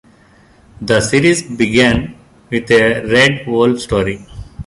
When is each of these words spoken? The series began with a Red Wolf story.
The 0.81 0.99
series 0.99 1.43
began 1.43 2.15
with 2.49 2.71
a 2.71 3.05
Red 3.05 3.45
Wolf 3.45 3.81
story. 3.81 4.25